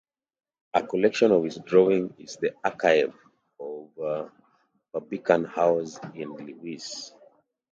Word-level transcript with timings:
A 0.73 0.81
collection 0.81 1.31
of 1.31 1.43
his 1.43 1.57
drawings 1.57 2.11
is 2.17 2.35
in 2.37 2.41
the 2.41 2.55
archive 2.67 3.13
of 3.59 4.31
Barbican 4.91 5.43
House 5.45 5.99
in 6.15 6.33
Lewes. 6.33 7.13